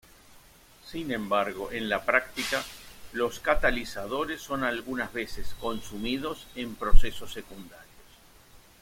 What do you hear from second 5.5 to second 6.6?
consumidos